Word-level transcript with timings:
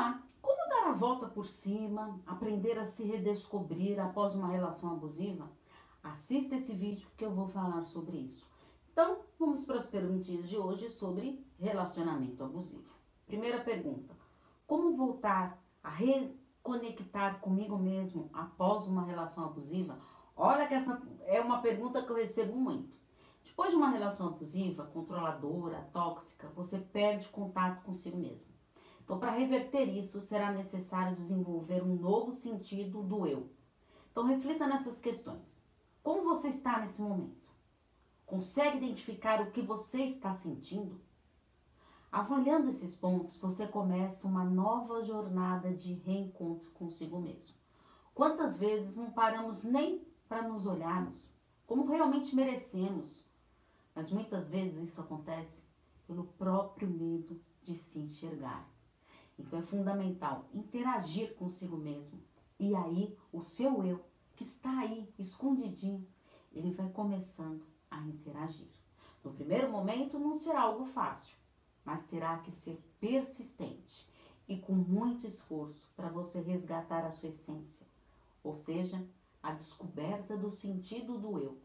lá. 0.00 0.22
Como 0.40 0.68
dar 0.68 0.88
a 0.88 0.94
volta 0.94 1.26
por 1.26 1.46
cima, 1.46 2.18
aprender 2.26 2.78
a 2.78 2.84
se 2.84 3.04
redescobrir 3.04 4.00
após 4.00 4.34
uma 4.34 4.48
relação 4.48 4.92
abusiva? 4.92 5.50
Assista 6.02 6.56
esse 6.56 6.74
vídeo 6.74 7.08
que 7.16 7.24
eu 7.24 7.30
vou 7.30 7.46
falar 7.46 7.82
sobre 7.82 8.16
isso. 8.16 8.50
Então, 8.90 9.18
vamos 9.38 9.64
para 9.64 9.76
as 9.76 9.86
perguntinhas 9.86 10.48
de 10.48 10.56
hoje 10.56 10.88
sobre 10.88 11.44
relacionamento 11.58 12.42
abusivo. 12.42 12.90
Primeira 13.26 13.60
pergunta: 13.60 14.16
Como 14.66 14.96
voltar 14.96 15.62
a 15.84 15.90
reconectar 15.90 17.40
comigo 17.40 17.78
mesmo 17.78 18.30
após 18.32 18.86
uma 18.86 19.04
relação 19.04 19.44
abusiva? 19.44 19.98
Olha 20.34 20.66
que 20.66 20.74
essa 20.74 21.00
é 21.26 21.40
uma 21.40 21.60
pergunta 21.60 22.02
que 22.02 22.10
eu 22.10 22.16
recebo 22.16 22.56
muito. 22.56 22.98
Depois 23.44 23.70
de 23.70 23.76
uma 23.76 23.90
relação 23.90 24.28
abusiva, 24.28 24.86
controladora, 24.86 25.86
tóxica, 25.92 26.48
você 26.56 26.78
perde 26.78 27.28
contato 27.28 27.82
consigo 27.82 28.16
mesmo. 28.16 28.59
Então, 29.10 29.18
para 29.18 29.32
reverter 29.32 29.88
isso, 29.88 30.20
será 30.20 30.52
necessário 30.52 31.16
desenvolver 31.16 31.82
um 31.82 31.96
novo 31.96 32.30
sentido 32.30 33.02
do 33.02 33.26
eu. 33.26 33.50
Então, 34.08 34.24
reflita 34.24 34.68
nessas 34.68 35.00
questões. 35.00 35.60
Como 36.00 36.22
você 36.22 36.46
está 36.46 36.78
nesse 36.78 37.02
momento? 37.02 37.50
Consegue 38.24 38.76
identificar 38.76 39.42
o 39.42 39.50
que 39.50 39.62
você 39.62 40.04
está 40.04 40.32
sentindo? 40.32 41.00
Avaliando 42.12 42.68
esses 42.68 42.96
pontos, 42.96 43.36
você 43.36 43.66
começa 43.66 44.28
uma 44.28 44.44
nova 44.44 45.02
jornada 45.02 45.74
de 45.74 45.92
reencontro 45.92 46.70
consigo 46.70 47.18
mesmo. 47.18 47.56
Quantas 48.14 48.58
vezes 48.58 48.96
não 48.96 49.10
paramos 49.10 49.64
nem 49.64 50.06
para 50.28 50.46
nos 50.46 50.66
olharmos 50.66 51.28
como 51.66 51.84
realmente 51.84 52.32
merecemos? 52.32 53.24
Mas 53.92 54.08
muitas 54.08 54.48
vezes 54.48 54.88
isso 54.88 55.00
acontece 55.00 55.64
pelo 56.06 56.26
próprio 56.38 56.88
medo 56.88 57.40
de 57.64 57.74
se 57.74 57.98
enxergar. 57.98 58.70
Então 59.40 59.58
é 59.58 59.62
fundamental 59.62 60.44
interagir 60.52 61.34
consigo 61.34 61.76
mesmo. 61.76 62.20
E 62.58 62.74
aí 62.74 63.16
o 63.32 63.40
seu 63.40 63.82
eu, 63.84 64.04
que 64.36 64.44
está 64.44 64.80
aí 64.80 65.08
escondidinho, 65.18 66.06
ele 66.52 66.70
vai 66.70 66.88
começando 66.90 67.64
a 67.90 68.00
interagir. 68.02 68.68
No 69.24 69.32
primeiro 69.32 69.70
momento 69.70 70.18
não 70.18 70.34
será 70.34 70.62
algo 70.62 70.84
fácil, 70.84 71.34
mas 71.84 72.04
terá 72.04 72.38
que 72.38 72.50
ser 72.50 72.80
persistente 73.00 74.08
e 74.46 74.58
com 74.58 74.72
muito 74.72 75.26
esforço 75.26 75.90
para 75.96 76.08
você 76.08 76.40
resgatar 76.40 77.04
a 77.04 77.10
sua 77.10 77.28
essência, 77.28 77.86
ou 78.42 78.54
seja, 78.54 79.06
a 79.42 79.52
descoberta 79.52 80.36
do 80.36 80.50
sentido 80.50 81.18
do 81.18 81.38
eu. 81.38 81.58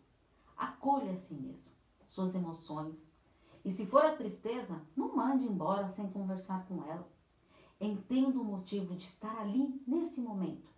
Acolha 0.56 1.12
a 1.12 1.18
si 1.18 1.34
mesmo, 1.34 1.74
suas 2.06 2.36
emoções, 2.36 3.10
e 3.66 3.72
se 3.72 3.88
for 3.88 4.06
a 4.06 4.16
tristeza, 4.16 4.80
não 4.96 5.16
mande 5.16 5.46
embora 5.46 5.90
sem 5.90 6.10
conversar 6.12 6.66
com 6.68 6.84
ela. 6.84 7.10
Entenda 7.80 8.40
o 8.40 8.44
motivo 8.44 8.96
de 8.96 9.04
estar 9.04 9.38
ali 9.40 9.82
nesse 9.86 10.22
momento. 10.22 10.70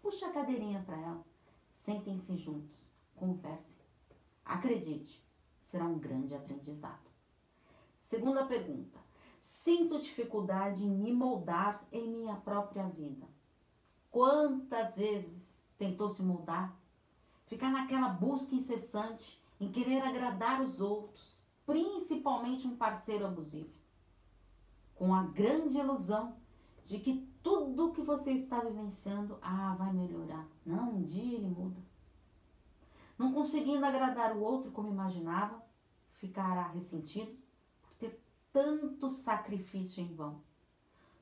Puxe 0.00 0.24
a 0.24 0.32
cadeirinha 0.32 0.82
para 0.84 0.96
ela. 0.96 1.24
Sentem-se 1.72 2.36
juntos. 2.36 2.86
Conversem. 3.16 3.84
Acredite, 4.44 5.24
será 5.60 5.84
um 5.84 5.98
grande 5.98 6.34
aprendizado. 6.34 7.10
Segunda 8.00 8.46
pergunta. 8.46 8.98
Sinto 9.42 10.00
dificuldade 10.00 10.84
em 10.84 10.90
me 10.90 11.12
moldar 11.12 11.84
em 11.90 12.08
minha 12.08 12.36
própria 12.36 12.88
vida. 12.88 13.26
Quantas 14.10 14.96
vezes 14.96 15.68
tentou 15.76 16.08
se 16.08 16.22
moldar? 16.22 16.74
Ficar 17.46 17.70
naquela 17.70 18.08
busca 18.08 18.54
incessante 18.54 19.42
em 19.60 19.70
querer 19.70 20.00
agradar 20.02 20.62
os 20.62 20.80
outros, 20.80 21.42
principalmente 21.66 22.66
um 22.66 22.76
parceiro 22.76 23.26
abusivo, 23.26 23.74
com 24.94 25.14
a 25.14 25.24
grande 25.24 25.78
ilusão 25.78 26.36
de 26.84 26.98
que 26.98 27.26
tudo 27.42 27.92
que 27.92 28.02
você 28.02 28.32
está 28.32 28.60
vivenciando, 28.60 29.38
ah, 29.42 29.74
vai 29.78 29.92
melhorar. 29.92 30.46
Não, 30.64 30.94
um 30.94 31.02
dia 31.02 31.36
ele 31.36 31.48
muda. 31.48 31.80
Não 33.18 33.32
conseguindo 33.32 33.84
agradar 33.84 34.36
o 34.36 34.40
outro 34.40 34.70
como 34.70 34.92
imaginava, 34.92 35.62
ficará 36.14 36.68
ressentido 36.68 37.36
por 37.82 37.92
ter 37.94 38.20
tanto 38.52 39.08
sacrifício 39.08 40.02
em 40.02 40.14
vão. 40.14 40.42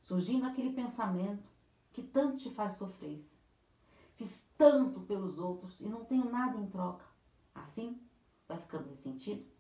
Surgindo 0.01 0.47
aquele 0.47 0.73
pensamento 0.73 1.49
que 1.93 2.03
tanto 2.03 2.39
te 2.39 2.51
faz 2.51 2.75
sofrer. 2.75 3.21
Fiz 4.15 4.47
tanto 4.57 5.01
pelos 5.01 5.39
outros 5.39 5.81
e 5.81 5.89
não 5.89 6.05
tenho 6.05 6.31
nada 6.31 6.59
em 6.59 6.67
troca. 6.67 7.05
Assim, 7.55 8.01
vai 8.49 8.59
ficando 8.59 8.89
ressentido 8.89 9.53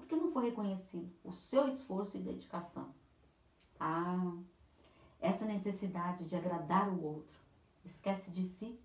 porque 0.00 0.16
não 0.16 0.32
foi 0.32 0.46
reconhecido 0.46 1.12
o 1.22 1.32
seu 1.32 1.68
esforço 1.68 2.16
e 2.16 2.22
dedicação. 2.22 2.92
Ah, 3.78 4.32
essa 5.20 5.44
necessidade 5.44 6.24
de 6.24 6.34
agradar 6.34 6.88
o 6.88 7.02
outro, 7.02 7.38
esquece 7.84 8.30
de 8.30 8.44
si, 8.44 8.80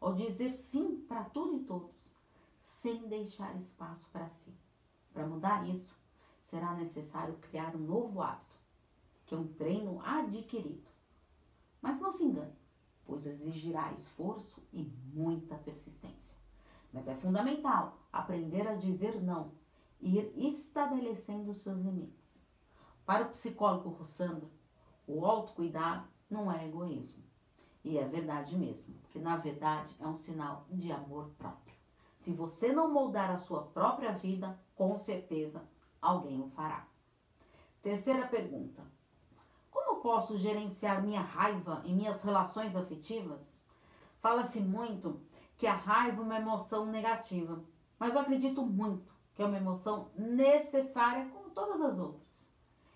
ou 0.00 0.14
dizer 0.14 0.50
sim 0.50 1.04
para 1.08 1.24
tudo 1.24 1.56
e 1.56 1.64
todos, 1.64 2.12
sem 2.62 3.08
deixar 3.08 3.56
espaço 3.56 4.08
para 4.10 4.28
si. 4.28 4.54
Para 5.12 5.26
mudar 5.26 5.66
isso, 5.68 5.96
será 6.40 6.74
necessário 6.74 7.34
criar 7.36 7.74
um 7.74 7.80
novo 7.80 8.20
hábito, 8.20 8.56
que 9.26 9.34
é 9.34 9.38
um 9.38 9.48
treino 9.48 10.00
adquirido. 10.02 10.88
Mas 11.80 12.00
não 12.00 12.12
se 12.12 12.24
engane, 12.24 12.54
pois 13.04 13.26
exigirá 13.26 13.92
esforço 13.92 14.62
e 14.72 14.84
muita 15.14 15.56
persistência. 15.56 16.36
Mas 16.92 17.08
é 17.08 17.14
fundamental 17.14 17.96
aprender 18.12 18.68
a 18.68 18.74
dizer 18.74 19.22
não 19.22 19.52
e 20.00 20.18
ir 20.18 20.32
estabelecendo 20.36 21.54
seus 21.54 21.80
limites. 21.80 22.44
Para 23.06 23.24
o 23.24 23.30
psicólogo 23.30 23.90
Rossandro, 23.90 24.50
o 25.12 25.26
autocuidado 25.26 26.06
não 26.30 26.50
é 26.50 26.66
egoísmo. 26.66 27.22
E 27.84 27.98
é 27.98 28.06
verdade 28.06 28.56
mesmo, 28.56 28.94
que 29.10 29.18
na 29.18 29.36
verdade 29.36 29.94
é 30.00 30.06
um 30.06 30.14
sinal 30.14 30.66
de 30.70 30.92
amor 30.92 31.30
próprio. 31.36 31.74
Se 32.16 32.32
você 32.32 32.72
não 32.72 32.92
moldar 32.92 33.30
a 33.30 33.38
sua 33.38 33.62
própria 33.62 34.12
vida, 34.12 34.58
com 34.76 34.96
certeza 34.96 35.62
alguém 36.00 36.40
o 36.40 36.48
fará. 36.48 36.86
Terceira 37.82 38.26
pergunta: 38.28 38.82
Como 39.70 40.00
posso 40.00 40.38
gerenciar 40.38 41.02
minha 41.02 41.20
raiva 41.20 41.82
em 41.84 41.94
minhas 41.94 42.22
relações 42.22 42.76
afetivas? 42.76 43.60
Fala-se 44.20 44.60
muito 44.60 45.20
que 45.58 45.66
a 45.66 45.74
raiva 45.74 46.22
é 46.22 46.24
uma 46.24 46.38
emoção 46.38 46.86
negativa, 46.86 47.60
mas 47.98 48.14
eu 48.14 48.20
acredito 48.20 48.64
muito 48.64 49.12
que 49.34 49.42
é 49.42 49.44
uma 49.46 49.56
emoção 49.56 50.10
necessária 50.16 51.28
como 51.30 51.50
todas 51.50 51.80
as 51.80 51.98
outras. 51.98 52.50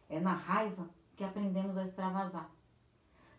É 0.08 0.20
na 0.20 0.34
raiva 0.34 0.88
que 1.16 1.24
aprendemos 1.24 1.76
a 1.76 1.82
extravasar. 1.82 2.50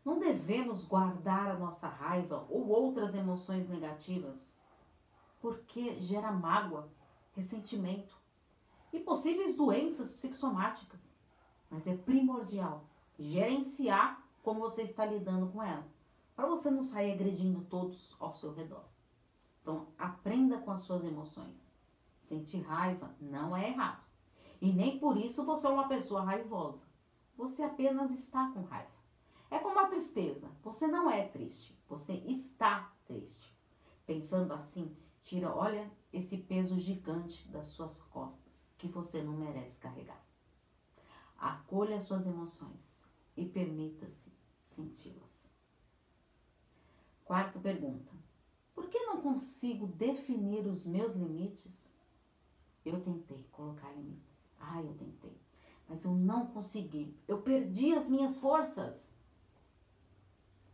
Não 0.03 0.19
devemos 0.19 0.85
guardar 0.85 1.47
a 1.47 1.59
nossa 1.59 1.87
raiva 1.87 2.45
ou 2.49 2.67
outras 2.67 3.13
emoções 3.13 3.69
negativas, 3.69 4.57
porque 5.41 5.99
gera 5.99 6.31
mágoa, 6.31 6.89
ressentimento 7.35 8.17
e 8.91 8.99
possíveis 8.99 9.55
doenças 9.55 10.11
psicossomáticas. 10.11 10.99
Mas 11.69 11.85
é 11.85 11.95
primordial 11.95 12.85
gerenciar 13.19 14.23
como 14.41 14.61
você 14.61 14.83
está 14.83 15.05
lidando 15.05 15.47
com 15.51 15.61
ela, 15.61 15.85
para 16.35 16.47
você 16.47 16.71
não 16.71 16.83
sair 16.83 17.11
agredindo 17.11 17.65
todos 17.65 18.15
ao 18.19 18.33
seu 18.33 18.53
redor. 18.53 18.85
Então, 19.61 19.87
aprenda 19.97 20.59
com 20.59 20.71
as 20.71 20.81
suas 20.81 21.03
emoções. 21.03 21.69
Sentir 22.17 22.61
raiva 22.61 23.13
não 23.19 23.57
é 23.57 23.69
errado. 23.69 24.01
E 24.61 24.71
nem 24.71 24.97
por 24.99 25.17
isso 25.17 25.43
você 25.43 25.67
é 25.67 25.69
uma 25.69 25.89
pessoa 25.89 26.23
raivosa. 26.23 26.86
Você 27.37 27.61
apenas 27.63 28.11
está 28.11 28.51
com 28.51 28.63
raiva. 28.63 28.89
É 29.51 29.59
como 29.59 29.79
a 29.79 29.87
tristeza. 29.87 30.49
Você 30.63 30.87
não 30.87 31.09
é 31.09 31.27
triste, 31.27 31.79
você 31.87 32.13
está 32.13 32.91
triste. 33.05 33.55
Pensando 34.05 34.53
assim, 34.53 34.97
tira, 35.21 35.55
olha, 35.55 35.89
esse 36.11 36.37
peso 36.37 36.79
gigante 36.79 37.47
das 37.49 37.67
suas 37.67 38.01
costas 38.01 38.73
que 38.77 38.87
você 38.87 39.21
não 39.21 39.33
merece 39.37 39.79
carregar. 39.79 40.25
Acolha 41.37 42.01
suas 42.01 42.25
emoções 42.25 43.07
e 43.35 43.45
permita-se 43.45 44.33
senti-las. 44.63 45.47
Quarta 47.23 47.59
pergunta: 47.59 48.11
Por 48.73 48.89
que 48.89 48.99
não 49.05 49.21
consigo 49.21 49.85
definir 49.85 50.65
os 50.65 50.85
meus 50.85 51.13
limites? 51.13 51.93
Eu 52.83 53.01
tentei 53.01 53.43
colocar 53.51 53.91
limites. 53.91 54.49
Ah, 54.59 54.81
eu 54.81 54.93
tentei 54.95 55.37
mas 55.87 56.03
eu 56.03 56.11
não 56.11 56.47
consegui. 56.47 57.15
Eu 57.27 57.41
perdi 57.41 57.93
as 57.93 58.09
minhas 58.09 58.37
forças. 58.37 59.11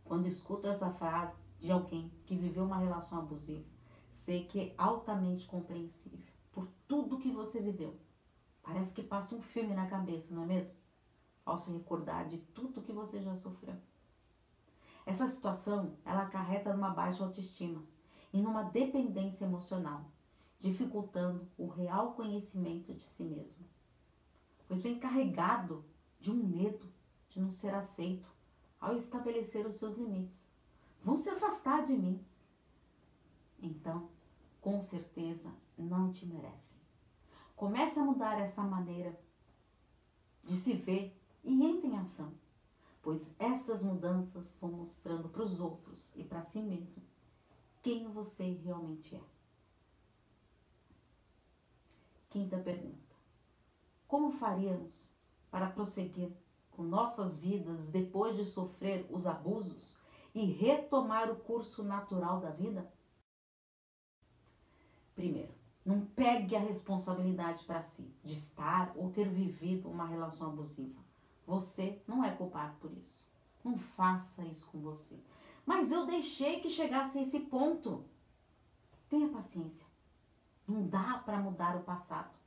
Quando 0.04 0.26
escuto 0.26 0.66
essa 0.66 0.90
frase 0.90 1.36
de 1.58 1.70
alguém 1.70 2.10
que 2.26 2.36
viveu 2.36 2.64
uma 2.64 2.78
relação 2.78 3.18
abusiva, 3.18 3.64
sei 4.10 4.44
que 4.44 4.60
é 4.60 4.74
altamente 4.76 5.46
compreensível 5.46 6.26
por 6.52 6.68
tudo 6.86 7.18
que 7.18 7.30
você 7.30 7.60
viveu. 7.60 7.98
Parece 8.62 8.94
que 8.94 9.02
passa 9.02 9.34
um 9.34 9.40
filme 9.40 9.74
na 9.74 9.86
cabeça, 9.86 10.34
não 10.34 10.42
é 10.42 10.46
mesmo? 10.46 10.76
Ao 11.44 11.56
se 11.56 11.70
recordar 11.70 12.26
de 12.26 12.38
tudo 12.38 12.82
que 12.82 12.92
você 12.92 13.20
já 13.20 13.34
sofreu. 13.34 13.76
Essa 15.06 15.28
situação, 15.28 15.96
ela 16.04 16.22
acarreta 16.22 16.72
numa 16.72 16.90
baixa 16.90 17.22
autoestima 17.22 17.84
e 18.32 18.40
numa 18.40 18.62
dependência 18.62 19.44
emocional, 19.44 20.10
dificultando 20.58 21.46
o 21.58 21.66
real 21.66 22.14
conhecimento 22.14 22.94
de 22.94 23.04
si 23.04 23.22
mesmo 23.22 23.66
pois 24.74 24.82
vem 24.82 24.98
carregado 24.98 25.84
de 26.18 26.32
um 26.32 26.34
medo 26.34 26.92
de 27.28 27.40
não 27.40 27.48
ser 27.48 27.72
aceito 27.72 28.28
ao 28.80 28.96
estabelecer 28.96 29.64
os 29.64 29.76
seus 29.76 29.94
limites. 29.94 30.48
Vão 31.00 31.16
se 31.16 31.30
afastar 31.30 31.84
de 31.84 31.92
mim. 31.92 32.20
Então, 33.62 34.08
com 34.60 34.82
certeza, 34.82 35.54
não 35.78 36.10
te 36.10 36.26
merecem. 36.26 36.76
Comece 37.54 38.00
a 38.00 38.04
mudar 38.04 38.40
essa 38.40 38.64
maneira 38.64 39.16
de 40.42 40.56
se 40.56 40.72
ver 40.72 41.16
e 41.44 41.62
entre 41.62 41.86
em 41.86 41.96
ação, 41.96 42.34
pois 43.00 43.32
essas 43.38 43.80
mudanças 43.80 44.56
vão 44.60 44.72
mostrando 44.72 45.28
para 45.28 45.44
os 45.44 45.60
outros 45.60 46.10
e 46.16 46.24
para 46.24 46.42
si 46.42 46.60
mesmo 46.60 47.04
quem 47.80 48.10
você 48.10 48.54
realmente 48.54 49.14
é. 49.14 49.22
Quinta 52.28 52.58
pergunta: 52.58 53.03
Como 54.14 54.30
faríamos 54.30 55.10
para 55.50 55.66
prosseguir 55.66 56.30
com 56.70 56.84
nossas 56.84 57.36
vidas 57.36 57.88
depois 57.88 58.36
de 58.36 58.44
sofrer 58.44 59.04
os 59.10 59.26
abusos 59.26 59.98
e 60.32 60.44
retomar 60.44 61.28
o 61.32 61.34
curso 61.34 61.82
natural 61.82 62.38
da 62.38 62.50
vida? 62.50 62.88
Primeiro, 65.16 65.52
não 65.84 66.06
pegue 66.06 66.54
a 66.54 66.60
responsabilidade 66.60 67.64
para 67.64 67.82
si 67.82 68.08
de 68.22 68.34
estar 68.34 68.92
ou 68.94 69.10
ter 69.10 69.28
vivido 69.28 69.90
uma 69.90 70.06
relação 70.06 70.50
abusiva. 70.50 71.02
Você 71.44 72.00
não 72.06 72.22
é 72.22 72.30
culpado 72.30 72.76
por 72.76 72.92
isso. 72.92 73.26
Não 73.64 73.76
faça 73.76 74.44
isso 74.44 74.68
com 74.68 74.78
você. 74.78 75.18
Mas 75.66 75.90
eu 75.90 76.06
deixei 76.06 76.60
que 76.60 76.70
chegasse 76.70 77.18
a 77.18 77.22
esse 77.22 77.40
ponto. 77.40 78.04
Tenha 79.08 79.28
paciência. 79.28 79.88
Não 80.68 80.86
dá 80.86 81.18
para 81.18 81.40
mudar 81.40 81.74
o 81.74 81.82
passado. 81.82 82.43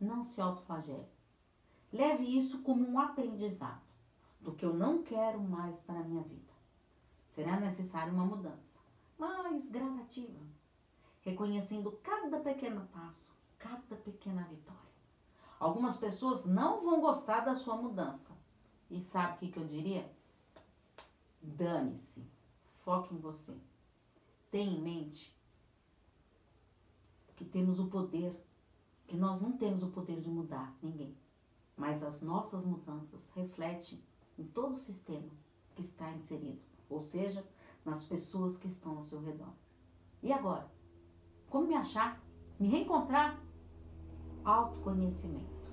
Não 0.00 0.22
se 0.22 0.40
autoflagele. 0.40 1.08
Leve 1.92 2.24
isso 2.24 2.62
como 2.62 2.88
um 2.88 2.98
aprendizado 2.98 3.82
do 4.40 4.52
que 4.54 4.64
eu 4.64 4.74
não 4.74 5.02
quero 5.02 5.40
mais 5.40 5.78
para 5.80 6.00
a 6.00 6.04
minha 6.04 6.22
vida. 6.22 6.52
Será 7.28 7.58
necessária 7.58 8.12
uma 8.12 8.24
mudança, 8.24 8.78
mas 9.18 9.68
gradativa, 9.68 10.40
reconhecendo 11.22 11.92
cada 12.02 12.38
pequeno 12.40 12.86
passo, 12.92 13.34
cada 13.58 13.96
pequena 13.96 14.44
vitória. 14.44 14.88
Algumas 15.58 15.96
pessoas 15.96 16.44
não 16.44 16.84
vão 16.84 17.00
gostar 17.00 17.40
da 17.40 17.56
sua 17.56 17.76
mudança. 17.76 18.32
E 18.90 19.02
sabe 19.02 19.34
o 19.34 19.38
que, 19.38 19.52
que 19.52 19.58
eu 19.58 19.66
diria? 19.66 20.10
Dane-se. 21.42 22.24
Foque 22.84 23.14
em 23.14 23.18
você. 23.18 23.56
Tenha 24.50 24.70
em 24.70 24.80
mente 24.80 25.36
que 27.36 27.44
temos 27.44 27.78
o 27.78 27.86
poder, 27.86 28.34
que 29.08 29.16
nós 29.16 29.40
não 29.40 29.52
temos 29.56 29.82
o 29.82 29.88
poder 29.88 30.20
de 30.20 30.30
mudar 30.30 30.76
ninguém 30.80 31.16
mas 31.78 32.02
as 32.02 32.20
nossas 32.20 32.66
mudanças 32.66 33.30
refletem 33.30 34.02
em 34.36 34.44
todo 34.44 34.72
o 34.72 34.76
sistema 34.76 35.30
que 35.74 35.80
está 35.80 36.10
inserido, 36.10 36.60
ou 36.90 37.00
seja, 37.00 37.46
nas 37.84 38.04
pessoas 38.04 38.56
que 38.56 38.66
estão 38.66 38.96
ao 38.96 39.02
seu 39.02 39.20
redor. 39.20 39.52
E 40.20 40.32
agora? 40.32 40.68
Como 41.48 41.68
me 41.68 41.74
achar? 41.74 42.20
Me 42.58 42.68
reencontrar? 42.68 43.40
Autoconhecimento, 44.44 45.70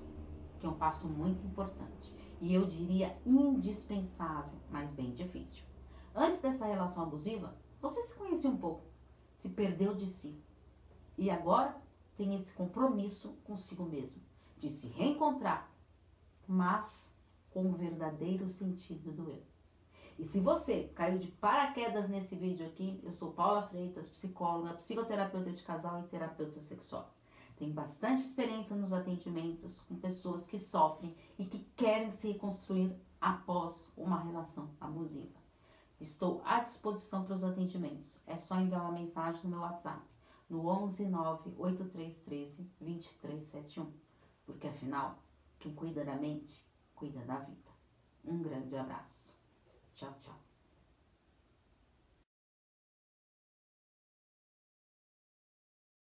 que 0.60 0.66
é 0.66 0.68
um 0.68 0.78
passo 0.78 1.08
muito 1.08 1.44
importante 1.44 2.14
e 2.40 2.54
eu 2.54 2.66
diria 2.66 3.18
indispensável, 3.24 4.58
mas 4.70 4.92
bem 4.92 5.12
difícil. 5.12 5.64
Antes 6.14 6.40
dessa 6.40 6.66
relação 6.66 7.02
abusiva, 7.02 7.56
você 7.80 8.02
se 8.02 8.14
conhecia 8.14 8.48
um 8.48 8.56
pouco, 8.56 8.84
se 9.36 9.48
perdeu 9.48 9.94
de 9.94 10.06
si 10.06 10.40
e 11.18 11.30
agora 11.30 11.80
tem 12.16 12.34
esse 12.34 12.52
compromisso 12.52 13.36
consigo 13.44 13.84
mesmo 13.84 14.22
de 14.58 14.70
se 14.70 14.88
reencontrar 14.88 15.70
mas 16.46 17.14
com 17.50 17.66
o 17.66 17.72
verdadeiro 17.72 18.48
sentido 18.48 19.10
do 19.12 19.30
eu. 19.30 19.42
E 20.18 20.24
se 20.24 20.40
você 20.40 20.84
caiu 20.94 21.18
de 21.18 21.28
paraquedas 21.28 22.08
nesse 22.08 22.36
vídeo 22.36 22.66
aqui, 22.66 23.00
eu 23.02 23.12
sou 23.12 23.32
Paula 23.32 23.62
Freitas, 23.62 24.08
psicóloga, 24.08 24.74
psicoterapeuta 24.74 25.50
de 25.50 25.62
casal 25.62 26.00
e 26.00 26.08
terapeuta 26.08 26.60
sexual. 26.60 27.12
Tenho 27.56 27.72
bastante 27.72 28.22
experiência 28.22 28.76
nos 28.76 28.92
atendimentos 28.92 29.80
com 29.82 29.96
pessoas 29.96 30.46
que 30.46 30.58
sofrem 30.58 31.14
e 31.38 31.44
que 31.44 31.58
querem 31.76 32.10
se 32.10 32.32
reconstruir 32.32 32.94
após 33.20 33.90
uma 33.96 34.22
relação 34.22 34.70
abusiva. 34.80 35.38
Estou 36.00 36.42
à 36.44 36.60
disposição 36.60 37.24
para 37.24 37.34
os 37.34 37.44
atendimentos. 37.44 38.20
É 38.26 38.36
só 38.36 38.60
enviar 38.60 38.82
uma 38.82 38.92
mensagem 38.92 39.42
no 39.44 39.50
meu 39.50 39.60
WhatsApp 39.60 40.02
no 40.48 40.66
11 40.66 41.06
9 41.06 41.54
8313 41.58 42.70
2371. 42.80 43.92
Porque 44.44 44.68
afinal, 44.68 45.18
quem 45.58 45.74
cuida 45.74 46.04
da 46.04 46.16
mente, 46.16 46.64
cuida 46.94 47.24
da 47.24 47.38
vida. 47.38 47.70
Um 48.24 48.42
grande 48.42 48.76
abraço. 48.76 49.34
Tchau, 49.94 50.14
tchau. 50.20 50.45